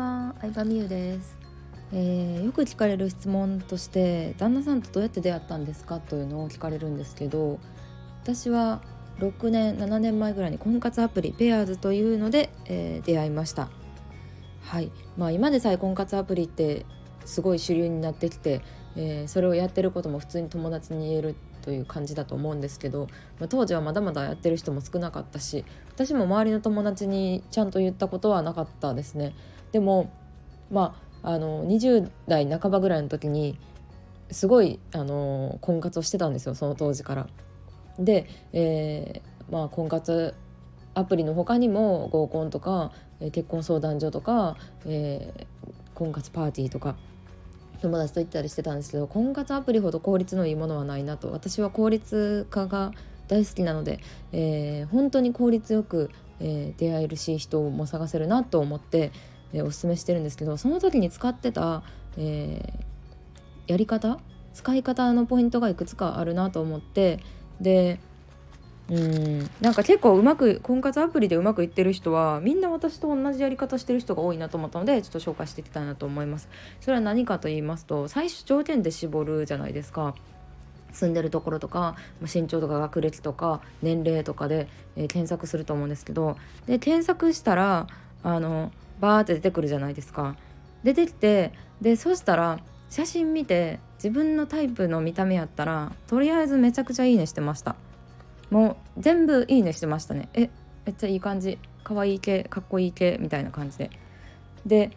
[0.00, 1.36] は、相葉美優です、
[1.92, 7.58] えー、よく聞かれる質問として旦那さんとどうやって出会ったんですかというのを聞かれるんですけど
[8.22, 8.80] 私は
[9.18, 13.68] 6年7年前ぐらいに婚活アプリペアーズというので、えー、出会いました。
[14.62, 14.90] はい。
[15.18, 16.86] まあ今でさえ婚活アプリって
[17.26, 18.62] すごい主流になってきて、
[18.96, 23.08] えー、それをやってることも普通に友達に言えるという感じだと思うんですけど、
[23.38, 29.34] まあ、当時はまだまだやってる人も少なかったし私も周りの友達にちゃんと言ったことはなかったですね。
[29.72, 30.10] でも
[30.70, 33.58] まああの20代半ばぐらいの時に
[34.30, 37.26] すごいあの婚活をしてたんですよその当時から。
[37.98, 40.34] で、えー、まあ、婚活
[40.94, 42.92] アプリの他にも合コンとか
[43.32, 44.56] 結婚相談所とか、
[44.86, 45.46] えー、
[45.94, 46.96] 婚活パーティーとか
[47.82, 52.92] 友達と行ったりしてたんですけど婚活アプリほど効率のいいものはないなと私は効率化が
[53.28, 54.00] 大好きなので、
[54.32, 56.10] えー、本当に効率よく、
[56.40, 59.12] えー、出会えるし人も探せるなと思って、
[59.52, 61.82] え、おすすめしてるんですけどその時に使ってた、
[62.16, 62.72] え
[63.66, 64.18] やり方
[64.52, 67.20] 使い方のポイントがいくつかあるなと思って
[67.60, 68.00] で
[68.90, 76.48] うんなんか結構うまく婚活アプリでうまくいってる人はみんな私と同じやり方してる人が多いなと思ったのでちょっと紹介していきたいなと思います。
[76.80, 80.16] それは何かと言いますと最初条件で絞るじゃないですか。
[80.92, 87.86] 住んでるところとか身長とか学歴とか年齢とかで、えー、検索すると思うんですけどで検索したら
[88.22, 90.36] あのバーって出てくるじゃないですか。
[90.82, 97.76] 出てきてでそしたら写真見て自分のタイプの見た目やったらとりあえずめちゃくちゃいいねしてました。
[98.50, 100.28] もう全部いいねしてましたね。
[100.34, 100.50] え
[100.86, 101.58] めっちゃいい感じ。
[101.82, 103.90] 可愛い系かっこいい系みたいな感じで。
[104.66, 104.90] で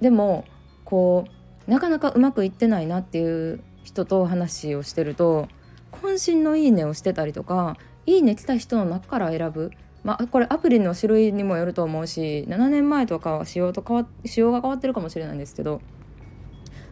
[0.00, 0.44] でも
[0.84, 1.26] こ
[1.66, 5.48] うなかなかうまくいってないなっていう人と話をしてると
[5.92, 9.70] 渾身のいいねをしてたりとかいいね来た人の中から選ぶ。
[10.06, 15.82] まあこれアプリの種類にもよると思うし7年前とかは仕様と変わ仕様が変わってるかもしれないんですけど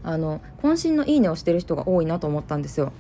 [0.03, 2.93] あの渾身のいいねをしてる人が多いなと思ったんですよ。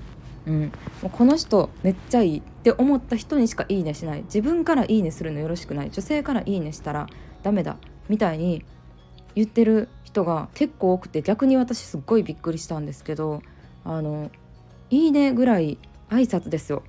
[0.46, 0.62] うん、
[1.02, 4.22] もうこの人めっちゃいいって思った人にしかいいねしない。
[4.22, 5.90] 自分からいいねするのよろしくない。
[5.90, 7.08] 女性からいいねしたら
[7.42, 7.76] ダメだ。
[8.08, 8.64] みたいに
[9.34, 13.42] 言ってる人が結構多くて逆に私すっごいびっくりしたんですけど
[13.84, 14.30] あの
[14.90, 15.76] いいねぐらい
[16.14, 16.82] 挨拶ですよ。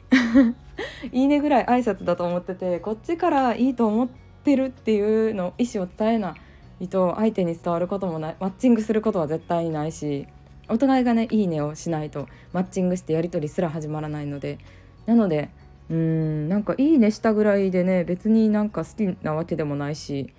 [1.11, 4.07] いいねぐらい挨拶だと思っててこっちからいいと思っ
[4.43, 6.35] てるっていうの意思を伝えな
[6.79, 8.35] いと相手に伝わることもない。
[8.39, 10.27] マッチングすることは絶対にないし
[10.69, 14.59] お互いがねいいねをしないとマッチングしてやり取りすら始まらないので。
[15.05, 15.49] なので
[15.89, 20.33] うんなんかいいねしたぐらいでね別になんか好きなわけでもないし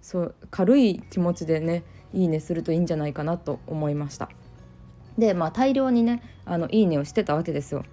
[0.00, 1.82] そう軽い気持ちでね
[2.12, 4.28] いいねするといいんじゃないかなと思いました。
[5.18, 7.84] でまあ大量にねあのいいねをしてたわけですよ。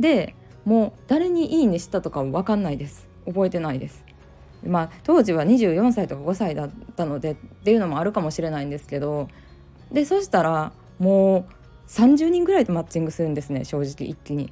[0.00, 0.34] で
[0.64, 3.08] もう誰にいいねしたとかも分かんないです。
[3.26, 4.04] 覚えてないです。
[4.64, 9.28] まあ当時は24歳とか5歳だったのでっていうのもあるかもしれないんですけど
[9.92, 14.50] でそしたらもう30人ぐらいとマッチングするんですね正直一気に。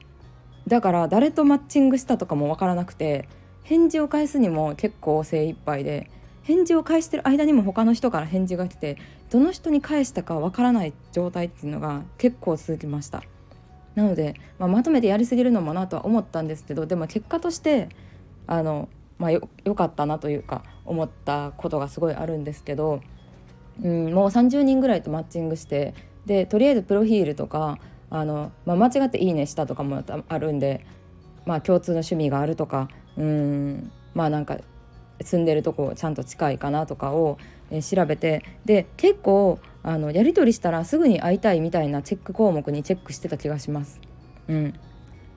[0.66, 3.28] だから誰とマッチングしたとかも分からなくて
[3.65, 6.10] 返事を返すにも結構精一杯で
[6.43, 8.99] 返事を返してる間にも他の人から返事が来て
[9.31, 13.22] どの人に返したか分からない状態っていうのが結構続きました。
[13.94, 17.88] なので、まあ、まとめてやりすぎるのもなとは思ったんですけどでも結果として
[18.47, 18.88] あの、
[19.19, 19.41] まあ、よ
[19.77, 23.00] かったなというか思ったことがすごいあるんですけど、
[23.83, 25.94] うん、もう30人ぐらいとマッチングして
[26.27, 27.78] でとりあえずプロフィールとか
[28.10, 30.84] あの、まあ、間違って「いいね」したとかもあるんで、
[31.47, 34.59] まあ、共通の趣味があるとかうんまあなんか
[35.21, 37.39] 住んでるとこちゃんと近いかなとかを、
[37.71, 44.01] えー、調べてで結構あのやり取りしたらすぐに会いたいみたいなチェック項目にチェックしてた気がします。
[44.49, 44.75] うん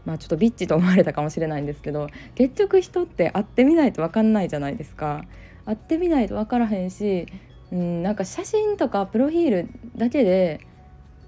[0.06, 5.26] まあ、ちょっとビッチと思われたかもしれないんですけど結局人って会ってみないと分かんないじゃないですか。
[5.66, 7.28] 会ってみないと分からへんし、
[7.74, 10.62] うん、なんか写真とかプロフィールだけで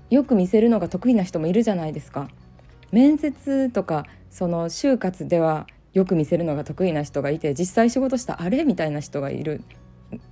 [0.09, 2.29] よく見せるのが得意な人もいるじゃないですか。
[2.91, 5.67] 面接とかその就活では
[5.99, 9.61] よく見せるのが得意な人がいて実際仕事したあれみたいな人がいる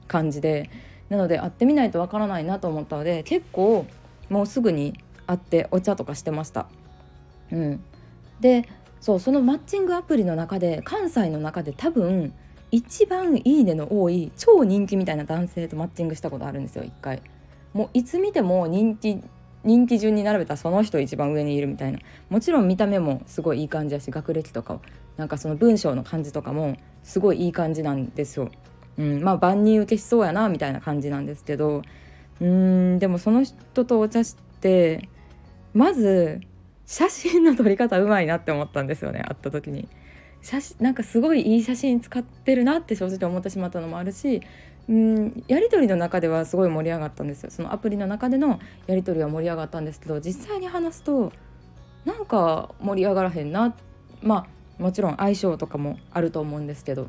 [0.08, 0.70] 感じで
[1.10, 3.86] なので会ってみないとわからないなと思ったので結構
[4.30, 6.68] もうすぐに会ってお茶とかしてました。
[7.52, 7.84] うん、
[8.40, 8.68] で
[9.00, 12.34] そうそのマッチングアプリの中で関西の中で多分
[12.72, 17.22] 一番いいねの多い超人気みたいな男性とマッチングしたことあるんですよ一回。
[17.74, 19.22] もういつ見ても人気
[19.64, 22.00] 人気順に並べたその人一番上にいるみたいな
[22.30, 24.80] もちろん見た目もすごいいい感じだし学歴とか
[25.18, 28.50] なんかその文章の感じとかもすごいいい感じなんですよ。
[28.98, 31.84] うん、まあ万人受けしそうやなみたいな感じなんですけど
[32.42, 35.08] うんでもその人とお茶して
[35.74, 36.42] まず
[36.86, 39.88] 写真の撮り方うまいなって思ったんですよね会った時に。
[40.42, 44.42] 写真なんかすごいいい写真使ってるなって正直思ってしまったのもあるし
[44.88, 51.34] うんやり取りの中ではすごい盛り上がったんですよそのアプリの中でのやり取りは盛り上がったんですけど実際に話すと
[52.06, 53.76] なんか盛り上がらへんな
[54.22, 57.08] まあもちろん相性とかもあると思うんですけど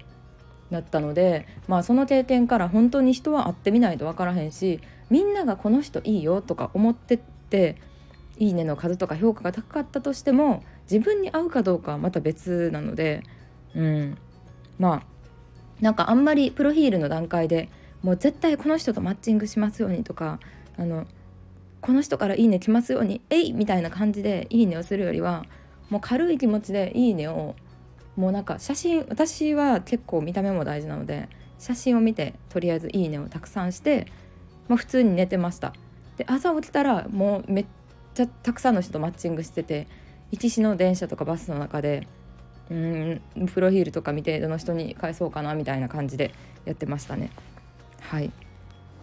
[0.70, 4.80] だったのでまあその経験から本当に人は会ってみないと分からへんし
[5.10, 7.76] みんながこの人いいよとか思ってって
[8.38, 13.22] いいねの数とか評価が高かったとしても自分に合うかどうかはまた別なので
[13.74, 14.18] うん。
[14.78, 15.02] まあ
[15.80, 17.68] なんかあんまりプロフィールの段階で
[18.02, 20.38] もう絶対この人とマッチングしますようにとか
[20.76, 21.06] あの
[21.80, 25.44] この人からいいね来ますようにえいみたいな感じでいいねをするよりは
[25.90, 27.54] もう軽い気持ちでいいねを
[28.16, 34.06] もうなんか写真私は結構見た目も大事なので写真を見てとりあえずいいねをたくさんして、
[34.68, 35.72] まあ、普通に寝てました。
[36.16, 37.66] で朝起きたらもうめっ
[38.14, 39.86] ちゃたくさんの人とマッチングしてて
[40.32, 42.08] 行きしの電車とかバスの中で
[42.70, 47.30] うんプロフィールとか見てどの人に返そうかなみたいな感じでやってましたね。
[48.00, 48.32] はい。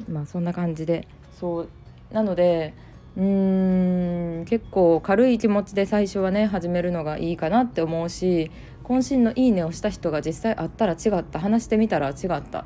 [0.10, 1.08] まあそんな感じで
[1.40, 1.70] そう
[2.12, 2.74] なので
[3.18, 8.52] うーん結構軽い気持ちで最初はね始めるのがいいかなって思うし
[8.84, 12.64] 渾身の「いいね」をした人が実際会ったら違った話してみたら違ったっ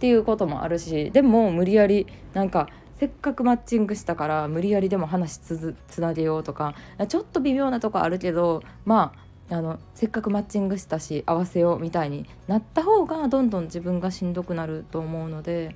[0.00, 2.68] ていうこともあるしでも無理やりなんか
[2.98, 6.74] せっかくマッチングしたから無理やりでも話つつなげようとか
[7.08, 9.12] ちょっと微妙なとこあるけどま
[9.50, 15.74] ああのせっかくマッチングしたし合わせようみたいになった方がどんどん自分がしんどくなると思うので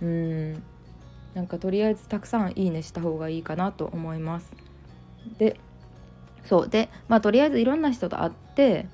[0.00, 0.62] うん。
[1.34, 4.50] なんかとりあえずたくさんいいねした方がいいかなと思います。
[5.38, 5.58] で
[6.44, 8.86] そうでまあとりあえずいろんな人と会って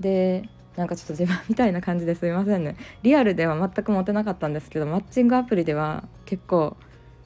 [0.00, 6.76] でなんかちょっと自分みたいな感じですいませんねリアルでは全くモテなかったんですけどマッチングアプリでは結構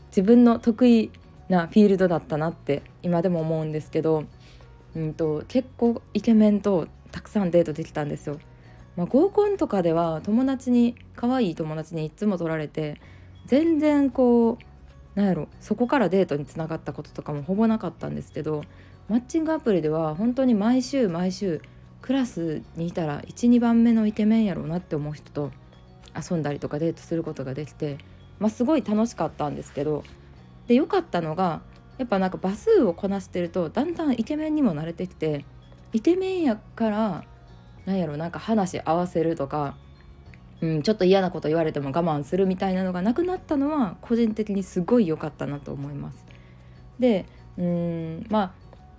[0.08, 1.12] 自分の得意
[1.48, 4.24] なフィールドだったなって今でも思うんですけど、
[4.94, 8.38] うんと、結構イケメンとたくさんデートできたんですよ。
[8.96, 12.98] まあ、合コンとかでは友達に可愛い友達にいつも取られて
[13.46, 18.62] 全然こうなんやろそこからデートにつながったこととかもほぼなかったんですけど
[19.08, 21.62] マッチングアプリでは本当に毎週毎週
[22.02, 25.50] クラスにいたら12番目のイケメンやろうなって思う人と
[26.14, 27.98] 遊んだりとかデートすることができて、
[28.38, 30.04] まあ、すごい楽しかったんですけど
[30.66, 31.62] で良かったのが
[31.98, 35.44] やっぱなんか場数をこなしてるとだんだんイケメンにも慣れてきて
[35.92, 37.24] イケメンやから
[37.86, 39.76] なんやろなんか話合わせるとか
[40.60, 46.24] うん、ちょっと嫌なこと言われても我慢するみたいなのがなくなったのは個人的にすごい良かったなと思います。
[46.98, 47.26] で
[47.58, 48.52] うんまあ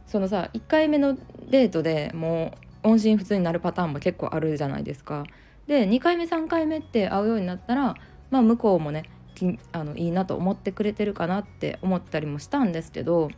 [0.06, 1.18] そのさ1回目の
[1.50, 5.26] デートでもう音信不通になるパターンも結構あるじゃないですか。
[5.68, 7.96] で2回目3回目って会うようになったら、
[8.32, 9.04] まあ、向こうもね
[9.74, 13.30] あのいいなと思ってくれてるかなって思ったりもしたんですけど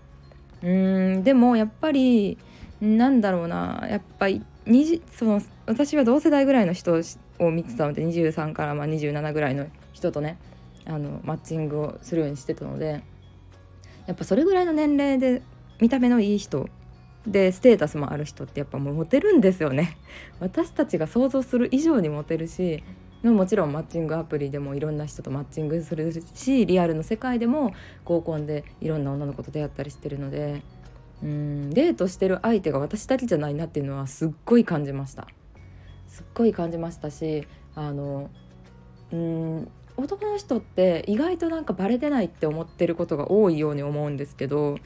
[0.62, 2.38] うんでもやっぱり
[2.80, 4.44] なんだろうなやっぱり
[5.12, 7.02] その私は同世代ぐらいの人
[7.40, 10.38] を見てたので23からま27ぐらいの人とね
[10.86, 13.04] あのマッチングをするようにしてたので
[14.08, 15.42] やっぱそれぐらいの年齢で
[15.80, 16.68] 見た目のいい人
[17.28, 19.98] でステータスもある人ってやっぱもうモテるんですよね。
[20.40, 22.84] 私たちが想像する以上にモテるし
[23.24, 27.74] もちろんマッチングアプリでもいろんな人とマッチングするしリアルの世界でも
[28.06, 30.62] 合コンでいろんな女の子と出会ったりしてるので
[31.22, 35.28] うんデートしてる相手が私だけじゃないなっていうのはすっごい感じました。
[36.20, 38.30] すっごい感じましたしあの
[39.14, 44.78] うん男の人って意外となんかバレてないって思ってることが多いように思うんですけど、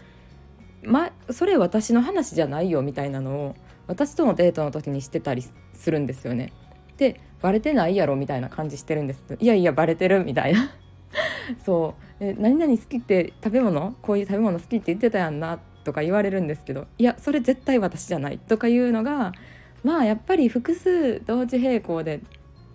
[0.84, 3.56] ま、それ私の話じゃないよみたいなのを
[3.86, 5.44] 私とのデートの時にしてたり
[5.74, 6.52] するんですよね。
[6.98, 9.24] でバレてないやろみたいな感じしてるんです。
[9.28, 10.72] けどいやいやバレてるみたいな。
[11.66, 12.24] そう。
[12.24, 13.96] え何々好きって食べ物？
[14.02, 19.34] こういう食べ物好きって言ってたやんなとか言われるんですけどいやそれ絶対私じゃないとかいうのが
[19.84, 22.22] まあやっぱり複数同時並行で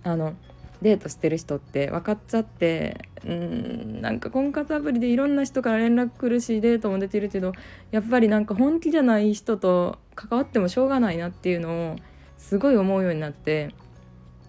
[0.03, 0.35] あの
[0.83, 7.53] デートしてる人って分かっちゃってうんなんか婚活アプリでいろんな人から連絡来るしデートも出てるけど
[7.91, 11.97] やっぱりなんか本気じゃない人と関わってもしょうがないなっていうのを
[12.37, 13.75] すごい思うようになって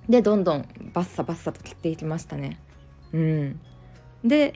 [0.07, 2.59] でどんどんバッサバッサと切っていきましたね。
[3.13, 3.59] うん、
[4.23, 4.53] で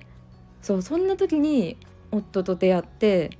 [0.62, 1.78] そうそんな時に
[2.12, 3.32] 夫と出会って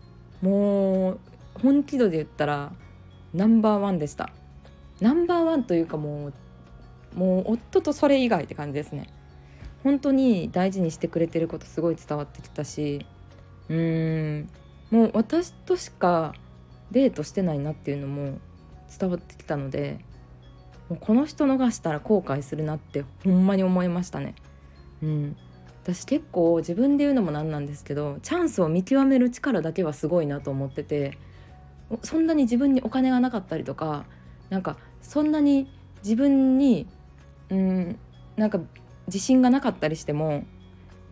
[0.42, 1.20] もう
[1.62, 2.74] 本気度で言ったら
[3.34, 4.32] ナンバーワンでした
[5.04, 6.34] ナンバーワンというかもう
[7.14, 9.10] もう夫とそれ以外って感じですね。
[9.84, 13.06] 本当に大事にしてくれてることすごい伝わってきたし
[13.68, 14.50] うーん
[14.92, 16.34] もう私としか
[16.92, 18.40] デートしてないなっていうのも
[18.98, 20.00] 伝わってきたので
[20.88, 24.36] もうこの人逃したら後悔するなってほんまに思いましたね。
[25.02, 25.36] うん。
[25.84, 31.18] 私結構自分で言うのもなんなんですけどチャンスを見極める力だけはすごいなと思ってて
[32.04, 34.06] そんなに自分にお金がなかったりとか
[34.50, 35.70] なんかそんなに
[36.04, 36.88] 自分に
[37.50, 38.00] うん
[38.36, 38.60] なんか
[39.06, 40.44] 自信がなかったりしても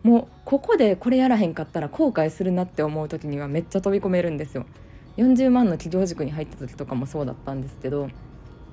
[0.02, 4.66] もうここでこれやらへんかったら後悔するなって思う時にはめっちゃ飛び込めるんですよ。
[5.18, 8.08] 40万の企業塾に入った時とかもそうだったんですけど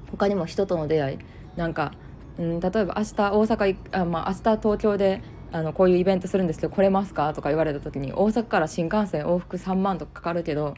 [0.10, 1.18] 他にも人との出会い
[1.58, 1.92] なんか、
[2.38, 5.22] うん、例えば明日大阪あ、まあ、明日東京で
[5.52, 7.34] あのこういうイベントするんですけど来れますか？
[7.34, 10.76] とか言われた時に大阪から新幹線往復3万とかかかるけど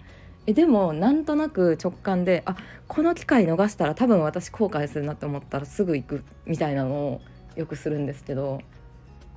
[0.47, 2.55] えでもなんとなく直感であ
[2.87, 7.21] この機会逃したら多分私後悔するなって思ったらすぐ行くみたいなのを
[7.55, 8.61] よくするんですけど。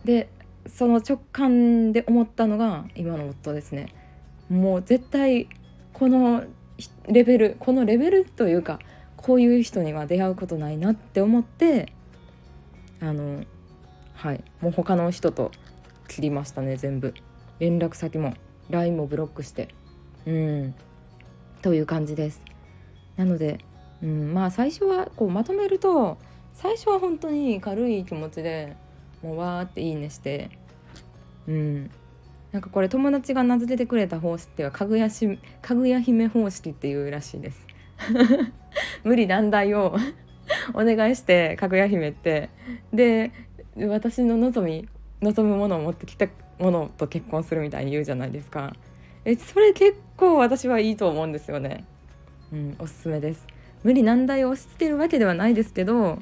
[0.05, 0.29] で
[0.67, 3.93] その直感で思ったのが今の夫ですね。
[4.49, 5.49] もう絶対
[5.93, 6.45] この
[7.07, 8.79] レベルこのレベルというか
[9.17, 11.93] こういう人には出会うことないなって思って
[13.01, 13.45] あの
[14.15, 14.45] はい。
[14.61, 15.51] もう他の人と
[16.09, 17.15] 切りましたね全部。
[17.59, 18.35] 連絡先も
[18.71, 19.69] LINE もブロックして。
[20.27, 20.75] うん。
[21.65, 22.43] という感じです。
[23.17, 23.59] なので、
[24.03, 26.19] うん、まあ最初はこうまとめると
[26.53, 28.77] 最初は本当に軽い気持ちで
[29.23, 30.51] もうわーっていいねして
[31.49, 31.91] うん。
[32.53, 37.67] なんかこれ友達が名付けてくれた方式はかぐやしかぐや姫方式っていうらしいです。
[39.03, 39.97] 無理難題を
[40.75, 42.51] お願いしてかぐや姫って。
[42.93, 43.33] で
[43.77, 44.87] 私の望み
[45.23, 46.27] 望むものを持ってきた
[46.59, 48.75] ものと結婚するみたいに言うじゃないですか。
[49.25, 51.85] えそれ結構私はいいと思うんですよね。
[52.53, 53.47] うんおすすめです。
[53.83, 56.19] 無理難題を押し付けるわけではないですけど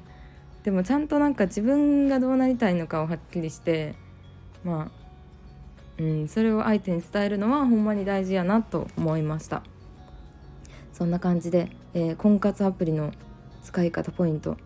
[0.64, 3.94] でもちゃんとなんか自分がどうなりたいのかをはっきりして
[4.64, 5.02] まあ
[5.98, 9.62] うん、それを相手に伝えるのはほんまに大事やなと思いました。
[10.92, 13.12] そんな感じで、えー、婚活アプリの
[13.62, 14.56] 使い方ポイント。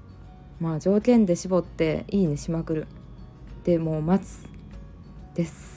[0.60, 2.86] まあ条件で絞っていいねしまくる。
[3.64, 4.46] でもう待つ。
[5.34, 5.75] です。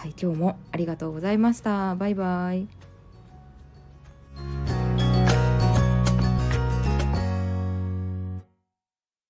[0.00, 1.94] はい今日もありがとうございました。
[1.94, 2.79] バイバイ。